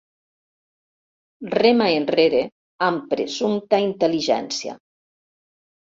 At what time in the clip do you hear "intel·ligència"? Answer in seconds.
3.87-4.79